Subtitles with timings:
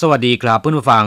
[0.00, 1.06] สวัสดีครับเพื่อนผู้ฟัง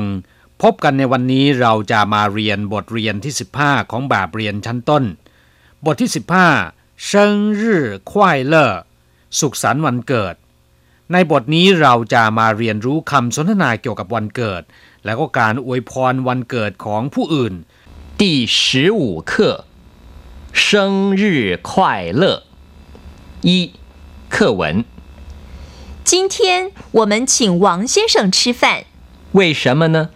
[0.64, 5.04] พบกันในวันนี้เราจะมาเรียนบทเรียนที่ 15 ของแบบเรียนชั้นต้น
[5.86, 6.12] บทที่
[6.56, 7.12] 15生
[7.62, 7.64] 日
[8.12, 8.14] 快
[8.54, 8.56] 乐
[9.40, 10.36] สุขสันต์วันเกิด
[11.14, 14.62] ในบทนี้เราจะมาเรียนรู้คำสนทนาเกี่ยวกับวันเกิด
[15.06, 17.54] แล้วก็การอวยพรวันเกิดของผู้อื่น
[18.20, 18.22] 第
[18.60, 18.60] 十
[19.00, 19.34] 五课
[20.64, 20.64] 生
[21.22, 21.24] 日
[21.70, 21.72] 快
[22.22, 22.24] 乐
[23.48, 23.50] 一
[24.34, 24.62] 课文
[26.14, 28.86] 今天我们请王先生吃饭，
[29.34, 30.10] 为什么呢？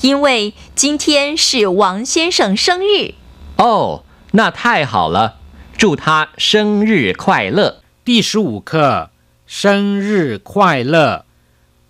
[0.00, 3.14] 因为今天是王先生生日。
[3.56, 5.36] 哦，那太好了，
[5.76, 7.82] 祝他生日快乐。
[8.04, 9.10] 第十五课
[9.46, 11.24] 生日快乐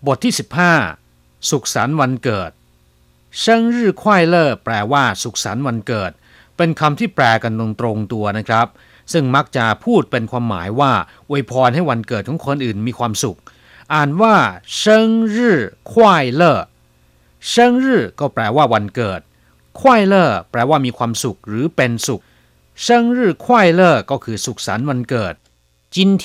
[0.07, 0.75] บทที่สิบห้า
[1.51, 2.51] สุขสันต์วันเกิด
[3.31, 6.13] 生日快乐แปลว่าสุขสันต์วันเกิด
[6.57, 8.67] เป็นคำที่แปลกันตรงๆตัวนะครับ
[9.13, 10.93] ซึ่งมักจะพูดเป็นความหมายว่า
[11.29, 13.39] อวยพรให้วันเกิดของคนอื่นมีความสุข
[13.95, 14.37] อ่านว่า
[14.81, 14.83] 生
[15.35, 15.37] 日
[15.91, 15.93] 快
[16.41, 16.43] 乐
[17.53, 17.87] 生日
[18.19, 19.21] ก็แปลว่าวันเกิด
[19.79, 19.81] 快
[20.13, 20.15] 乐
[20.51, 22.23] แปลว่ามีความสุขหรือเป็นสุข
[22.87, 23.47] 生日快
[23.81, 25.35] 乐ก็คือสุขสันต์วันเกิด
[25.97, 26.25] 今天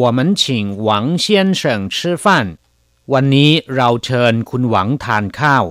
[0.00, 0.42] 我们请
[0.86, 0.88] 王
[1.22, 1.26] 先
[1.60, 1.62] 生
[1.94, 2.26] 吃饭
[3.12, 5.64] วันนี้เราเชิญคุณหวังทานข้าว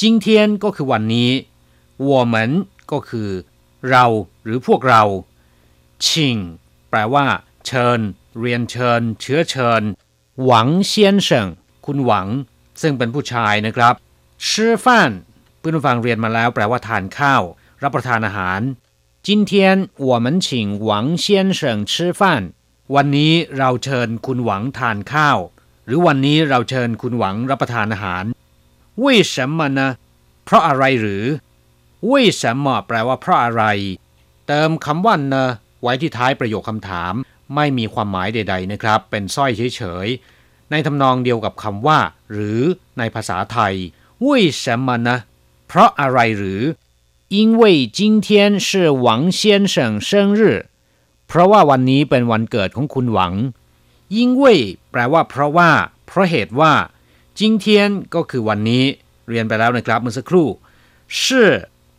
[0.00, 0.26] 今天
[0.62, 1.30] ก็คือวันนี้
[2.08, 2.34] 我们
[2.90, 3.30] ก็คือ
[3.90, 4.04] เรา
[4.44, 5.02] หรือพวกเรา
[6.06, 6.36] ชิง
[6.90, 7.26] แปลว่า
[7.66, 7.98] เชิญ
[8.40, 9.82] เรียนเชิญ เชื้อเชิญ
[10.44, 11.48] หวังเซียนเฉิง
[11.86, 12.26] คุณหวัง
[12.82, 13.94] ซึ่งเป็นผู้ชายนะครับ
[14.48, 15.10] ชื่อฟัน
[15.58, 17.42] เพื่อนฟังเรียนมาแล้วแปลว่าทานข้าว
[17.82, 18.60] รับประทานอาหาร
[19.26, 19.52] 今天
[20.08, 20.48] 我们请
[20.88, 20.90] 王
[21.24, 21.26] 先
[21.58, 22.20] 生吃饭
[22.94, 25.38] วันนี้เราเชิญคุณหวังทานข้าว
[25.86, 28.24] หรือวันนี้เราเชิญคุณหวังรับประทานอาหาร
[29.02, 29.80] 为什么呢
[30.44, 31.24] เพราะอะไรหรือ
[32.10, 33.62] 为什么แปลว่าเพราะอะไร
[34.46, 35.34] เติมคำว่าเน
[35.82, 37.14] ไว้ที่ท้ายประโยคคำถาม
[37.54, 41.98] ไม่มีความหมายใด ๆ นะครับ เป็นสร้อยเฉยๆ ในทำนองเดียวกับคำว่า
[42.32, 42.60] หรือ
[42.98, 43.74] ในภาษาไทย
[44.26, 44.28] 为
[44.62, 45.08] 什么呢
[45.68, 46.62] เพราะอะไรหรือ
[47.36, 47.62] 因为
[47.98, 48.28] 今天
[48.66, 48.68] 是
[49.04, 49.06] 王
[49.38, 49.40] 先
[49.74, 49.76] 生
[50.08, 50.40] 生日
[51.28, 53.32] เพราะว่าวันนี้เป็นวันเกิดของคุณหวัง
[54.16, 54.42] 因为
[54.90, 55.70] แปลว่า เพราะว่า
[56.06, 56.72] เพราะเหตุว่า
[57.38, 57.66] 今天
[58.14, 58.84] ก็คือวันนี้
[59.28, 60.48] เรียนไปแล้วนะครับเมื่อสักครู่
[61.20, 61.22] 是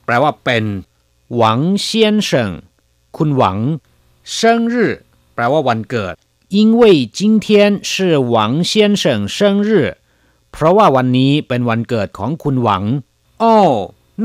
[0.06, 0.64] แปลว่าเป็น
[1.36, 1.90] หวัง先
[2.28, 2.30] 生
[3.18, 3.58] คุณหวัง
[4.38, 4.40] 生
[4.74, 4.76] 日
[5.34, 6.14] แปลว่าวันเกิด
[6.58, 6.84] 因为
[7.18, 7.48] 今天
[7.90, 7.92] 是
[8.34, 8.36] 王
[8.70, 8.72] 先
[9.02, 9.04] 生
[9.36, 9.70] 生日
[10.52, 12.84] เพราะว่าวันนี้เป็นวันเกิดของคุณหวัง
[13.44, 13.46] 哦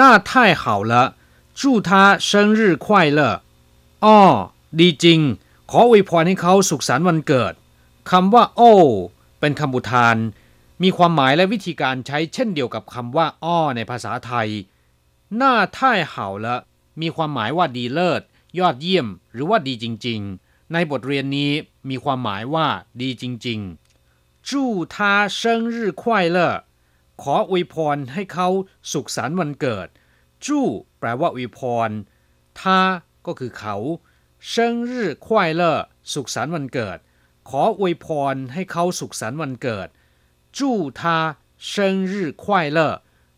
[0.00, 0.30] 那太
[0.62, 0.92] 好了
[1.58, 1.88] 祝他
[2.28, 2.86] 生日快
[3.18, 3.20] 乐
[4.04, 4.18] อ๋อ
[4.80, 5.20] ดีจริง
[5.70, 7.52] ขออวยพรให้เขาสุขสันต์วันเกิด
[8.10, 8.72] คำว่าโอ้
[9.40, 10.16] เป็นคำอุทาน
[10.82, 14.48] มีความหมายและวิธีการใช้เช่นเดียวกับคำว่าอ้อในภาษาไทย
[15.36, 16.56] หน้าท่ายเห่าละ
[17.00, 18.22] มีความหมายว่าดีเลิศ
[18.58, 21.51] ยอดเยี่ยม หรือว่าดีจริง ๆ ในบทเรียนนี้
[21.89, 22.67] มีความหมายว่า
[23.01, 26.53] ดีจริงๆจู่ทาเซิงรื่ควยเลอ
[27.21, 28.47] ขออวยพรให้เขา
[28.91, 29.87] สุขสันต์วันเกิด
[30.45, 30.67] จู่
[30.99, 31.89] แปลว่าอวยพร
[32.59, 32.79] ทา
[33.25, 33.75] ก็คือเขา
[34.49, 35.73] เซิงรื่ควยเลอ
[36.13, 36.97] สุขสันต์วันเกิด
[37.49, 39.87] ขออวยพรให้เขาสุขสันต์วันเกิด
[40.57, 41.17] จู่ทา
[41.69, 42.93] เซิงรื่ควยเลอ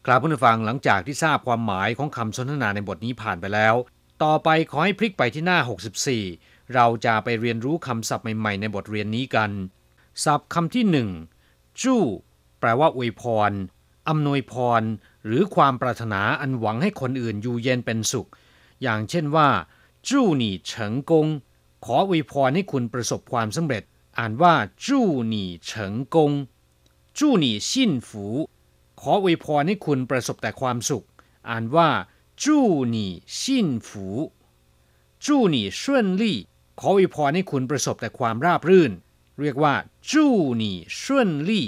[0.05, 3.75] ครับเพื่อนฟังหลังจากที่ทราบความหมายของคำสนทนาในบทนี้ผ่านไปแล้ว
[4.23, 5.57] ต่อไปขอให้พลิกไปที่หน้า
[6.09, 9.51] 64 เราจะไปเรียนรู้คำศัพท์ใหม่ๆ ในบทเรียนนี้กัน
[10.23, 11.09] ศัพท์คำที่หนึ่ง
[11.81, 12.03] จู้
[12.59, 13.51] แปลว่าอวยพร
[14.09, 14.81] อำนวยพร
[15.25, 18.29] หรือความปรารถนาอันหวังให้คนอื่นอยู่เย็นเป็นสุข
[18.81, 19.49] อย่างเช่นว่า
[20.09, 21.27] จู้หนี่เฉิงกง
[21.85, 23.83] ขออวยพรให้คุณประสบความสำเร็จ
[24.17, 24.53] อ่านว่า
[24.85, 26.31] จู้หนี่เฉิงกง
[27.17, 28.25] จู้หนี่ซินฝู
[29.01, 31.05] ขออวยพรให้คุณประสบแต่ความสุข
[31.49, 31.89] อ่านว่า
[32.43, 34.07] จู้หนี่ซินฝู
[35.25, 35.83] จู้หนี่顺
[36.21, 36.33] 利
[36.79, 38.91] ขออวยพรให้คุณประสบแต่ความราบรื่น
[39.39, 39.75] เรียกว่า
[40.11, 41.67] จู้หนี่ช่นลี่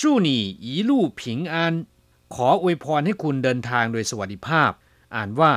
[0.00, 1.74] จู้หนี่อีลู่ผิงอัน
[2.34, 4.70] ขออวยพรให้คุณเดินทางโดยสวัสดิภาพ
[5.14, 5.52] อ่านว่า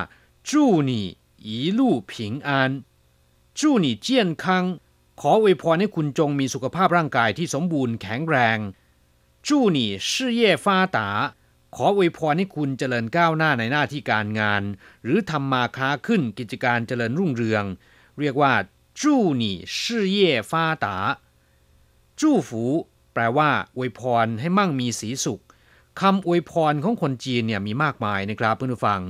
[0.50, 1.06] จู้หนี่
[1.46, 2.72] อีลู่ผิงอัน
[3.60, 4.66] จู้หนี่เจียนคัง
[5.22, 8.58] ขออวยพรให้คุณจงมีสุขภาพร่างกายที่สมบูรณ์แข็งแรง
[9.48, 11.10] จู้หนี่ชื่อเย่ฟ้าตา
[11.76, 14.64] ขออวยพรให้คุณเจริญก้าวหน้าในหน้าที่การงาน
[15.04, 17.66] หรือทำมาค้าขึ้นกิจการเจริญรุ่งเรือง
[18.20, 18.54] เรียกว่า
[19.02, 20.98] จู้หนี่ชื่อเย่ฟ้าตา
[22.20, 22.64] จู้ฝู
[23.14, 25.42] แปลว่าอวยพรให้มั่งมีสีสุข
[26.02, 29.02] คำอวยพรของคนจีนเนี่ยมีมากมายนะครับเพื่อนผู้ฟัง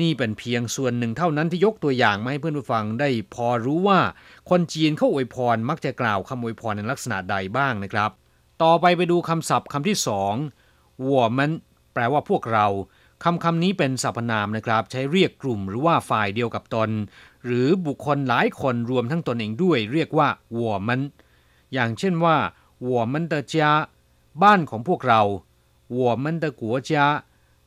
[0.00, 4.00] นี่เป็นเพียงส่วนหนึ่งเท่านั้นที่ยกตัวอย่างมาให้เพื่อนผู้ฟังได้พอรู้ว่า
[4.50, 8.10] คนจีนเขาอวยพรมักจะกล่าวคำอวยพรในลักษณะใดบ้างนะครับ
[8.62, 10.34] ต่อไปไปดูคำศัพท์คำที่สอง
[11.04, 11.50] วัวมัน
[11.94, 12.66] แปลว่าพวกเรา
[13.22, 16.90] คำคำนี้เป็นสรรพนามนะครับ ใช้เรียกกลุ่มหรือว่าฝ่ายเดียวกับตน
[17.44, 21.00] หรือบุคคลหลายคนรวมทั้งตนเองด้วย เรียกว่าวัวมัน
[21.72, 22.36] อย่างเช่นว่า
[22.84, 23.70] วัวมันเตจ้า
[24.42, 25.22] บ้านของพวกเรา
[25.94, 27.06] วัวมันเตกัวจ้า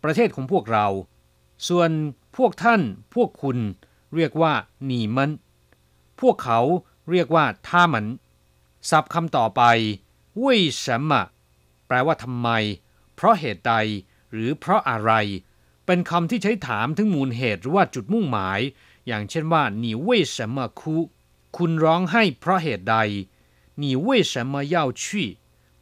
[0.03, 0.88] ประเทศของพวกเรา
[1.67, 1.89] ส่วน
[2.38, 2.81] พวกท่าน
[3.15, 3.57] พวกคุณ
[4.15, 4.53] เรียกว่า
[4.85, 5.31] หนีมัน
[6.21, 6.59] พวกเขา
[7.11, 8.05] เรียกว่าท่ามัน
[8.89, 9.61] ศัพท์คำต่อไป
[10.39, 11.23] วุ้ยสมะ
[11.88, 12.49] แปลว่าทำไม
[13.15, 13.73] เพราะเหตุใด
[14.31, 15.12] หรือเพราะอะไร
[15.85, 18.59] เป็นคำที่ใช้ถามถึงมูลเหตุหรือว่าจุดมุ่งหมาย
[19.07, 20.81] อย่างเช่นว่าหนีเว่ย什么哭
[21.57, 22.97] คุณร้องไห้เพราะเหตุใด
[23.79, 23.91] หนี
[24.31, 25.03] 什么要去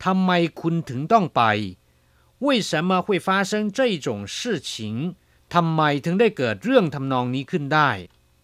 [0.04, 0.32] ทำไม
[0.62, 1.42] คุณถึงต้องไป
[2.46, 4.38] 为什么会发生这种事
[4.70, 4.72] 情
[5.54, 7.90] ทำไมถึงได้เกิดเรื่องทำนองนี้ขึ้นได้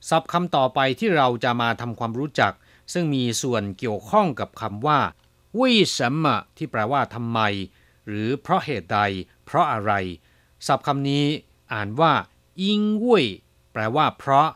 [0.09, 2.54] ศัพคำต่อไปที่เราจะมาทำความรู้จัก
[2.94, 5.00] ซึ่งมีส่วนเกี่ยวข้องกับคำว่า
[5.59, 7.39] วิสัมมะที่แปลว่าทำไม
[8.07, 9.00] หรือเพราะเหตุใด
[9.50, 9.93] เพราะอะไร
[10.66, 11.25] ศัพท์คำนี้
[11.72, 12.12] อ่านว่า
[12.62, 12.64] 因
[13.06, 13.08] 为
[13.72, 14.48] แปลว่า เพราะ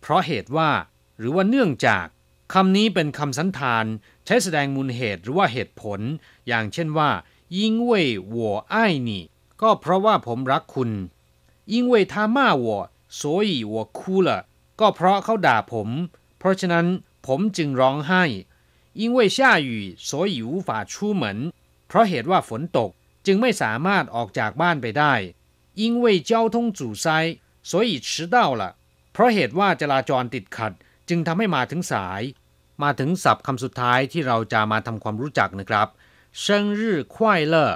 [0.00, 0.70] เพราะเหตุว่า
[1.18, 2.06] หรือว่าเนื่องจาก
[2.54, 3.84] คำนี้เป็นคำสันธาน
[4.24, 6.00] ใช้แสดงมูลเหตุหรือว่าเหตุผล
[6.48, 7.10] อย่างเช่นว่า
[7.56, 7.58] 因
[7.88, 7.90] 为
[8.36, 8.38] 我
[8.72, 8.74] 爱
[9.08, 9.10] 你
[9.62, 10.90] ก็เพราะว่าผมรักคุณ
[11.72, 12.66] 因为他骂我
[13.20, 14.28] 所以我哭了
[14.80, 15.88] ก็เพราะเขาด่าผม
[16.38, 16.86] เพราะฉะนั้น
[17.26, 18.24] ผมจึงร้องไห้
[19.00, 19.70] 因为下雨
[20.08, 20.92] 所以无法出
[21.22, 21.24] 门
[21.86, 22.90] เพราะเหตุว่าฝนตก
[23.26, 25.14] จึงไม่สามารถออกจากบ้านไปได้
[25.82, 27.06] 因为交通阻塞
[27.70, 28.62] 所以迟到了
[29.12, 30.72] เพราะเหตุว่าจราจรติดขัด
[31.08, 32.22] จึงทำให้มาถึงสาย
[32.82, 35.88] มาถึงศัพท์คำสุดท้ายที่เราจะมาทำความรู้จักนะครับ
[36.40, 37.66] เซิงรื่อควายเลอ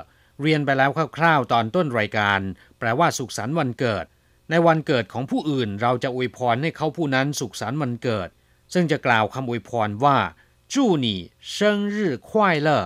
[0.41, 2.41] เรียนไปแล้วคร่าวๆ ตอนต้นรายการ
[2.79, 4.05] แปลว่าสุขสันต์วันเกิด
[4.51, 8.29] ในวันเกิดของผู้อื่นเราจะอวยพรให้เขาผู้นั้นสุขสันต์วันเกิด
[8.73, 10.19] ซึ่งจะกล่าวคำอวยพรว่า
[10.73, 11.21] จู้หนี่
[11.53, 12.79] เซิงรื่อควายเลอ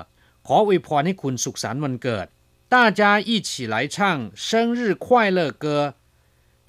[0.47, 2.27] ขออวยพรให้คุณสุขสันต์วันเกิด
[2.75, 3.97] 大家一起来唱
[4.35, 5.07] 生日快
[5.39, 5.67] 乐歌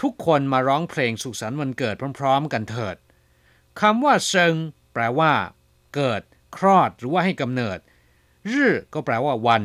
[0.01, 2.95] ทุกคนมาร้องเพลงสุขสันต์วันเกิดพร้อมๆ กันเถิด
[3.81, 4.53] คำว่าเซิง
[4.93, 5.33] แปลว่า
[5.95, 6.21] เกิด
[6.55, 7.79] คลอด หรือว่าให้กำเนิด
[8.51, 9.63] รื่อก็แปลว่าวัน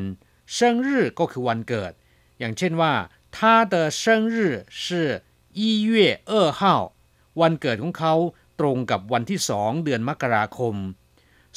[0.54, 1.92] เซิงรื่อก็คือวันเกิด
[2.38, 2.92] อย่างเช่นว่า
[3.36, 3.38] 他
[3.72, 4.02] 的生
[4.34, 4.36] 日
[4.82, 4.84] 是
[5.60, 5.60] 一
[5.90, 5.92] 月
[6.30, 6.60] 二号
[7.40, 8.14] วันเกิดของเขา
[8.60, 10.74] ตรงกับวันที่สองเดือนมกราคม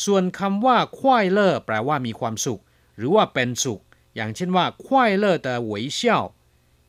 [0.06, 2.62] ส่วนคำว่าควายเลอแปลว่ามีความสุข
[2.98, 3.82] หรือว่าเป็นสุข
[4.16, 6.00] อย่างเช่นว่าควายเลอ的微笑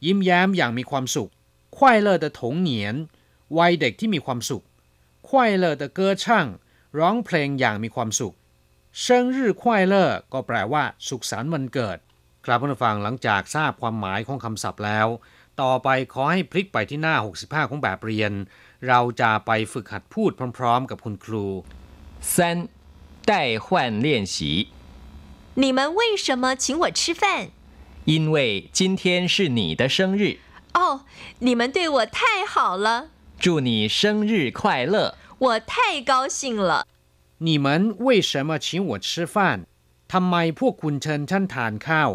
[0.04, 1.30] ยิ้มแย้มอย่างมีความสุข
[1.76, 2.70] 快乐的童年
[3.58, 4.62] วัยเด็กที่มีความสุข
[5.28, 5.30] 快
[5.62, 6.24] 乐的歌唱
[6.98, 8.34] ร้องเพลงอย่างมีความสุข
[9.04, 9.06] 生
[9.36, 9.62] 日快
[9.92, 9.94] 乐
[10.32, 11.98] ก็แปลว่า สุขสันต์วันเกิด
[12.44, 15.08] ครับผู้ฟังหลังจากทราบความหมายของคำศัพท์แล้ว
[15.60, 18.32] ต่อไปขอให้พลิกไปที่หน้า 65 ของแบบเรียน
[18.88, 21.46] เราจะไปฝึกหัดพูดพร้อมๆ กับคุณครู
[22.34, 22.36] 三
[23.30, 23.32] 代
[23.64, 23.66] 换
[24.04, 24.36] 练习，
[25.54, 27.50] 你们为什么请我吃饭？
[28.04, 30.38] 因为今天是你的生日，
[30.74, 31.02] 哦，
[31.40, 33.08] 你们对我太好了，
[33.38, 35.16] 祝你生日快乐。
[35.38, 36.86] 我太高兴了。
[37.38, 39.66] 你们为什么请我吃饭
[40.08, 42.10] ทำไมพวกคุณเชิญฉันทานข้าว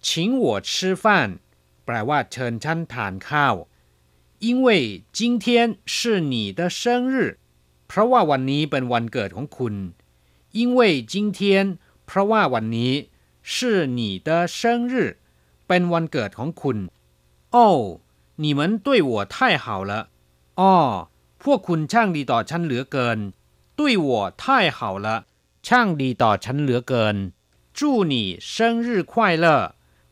[0.00, 1.38] 请我吃饭
[1.84, 3.54] แปลว่าเชิญฉันทานข้าว
[4.38, 4.68] 因为
[5.12, 7.38] 今天是你的生日
[7.86, 9.74] เพราะว่าวันนี้เป็นวันเกิดของคุณ
[10.58, 10.80] 因为
[11.12, 11.78] 今天
[12.10, 12.92] เพราะว่าวันนี้
[13.52, 13.54] 是
[13.98, 14.28] 你的
[14.58, 14.58] 生
[14.92, 14.94] 日
[15.66, 16.78] เป็นวันเกิดของคุณ
[17.54, 17.56] 哦
[18.42, 19.92] 你们对我太好了
[20.60, 20.74] อ๋อ
[21.42, 23.18] พวกคุณช่างดีต่อฉันเหลือเกิน
[23.78, 24.08] 对我
[24.42, 24.44] 太
[24.76, 25.06] 好了
[25.66, 27.16] ช่างดีต่อฉันเหลือเกิน
[27.78, 27.80] 祝
[28.12, 28.14] 你
[28.54, 28.54] 生
[28.86, 29.12] 日快
[29.44, 29.46] 乐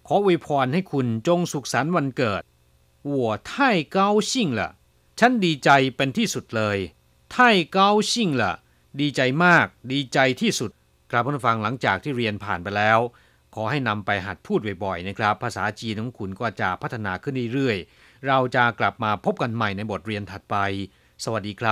[0.07, 2.43] ขออวยพรให้คุณจงสุขสันต์วันเกิด
[3.15, 3.17] 我
[3.51, 3.53] 太
[3.97, 3.99] 高
[4.31, 4.61] 兴了
[5.19, 6.79] ฉันดีใจเป็นที่สุดเลย
[7.35, 7.37] 太
[7.77, 7.79] 高
[8.11, 8.43] 兴了
[9.01, 10.71] ดีใจมาก ดีใจที่สุด
[11.12, 13.00] ครับผู้ฟังหลังจากที่เรียนผ่านไปแล้ว
[13.56, 20.56] ขอให้นำไปหัดพูดบ่อยๆนะครับ ภาษาจีนของคุณก็จะพัฒนาขึ้นเรื่อยๆ เราจะกลับมาพบกันใหม่ในบทเรียนถัดไป
[21.24, 21.68] สวัสดีครับ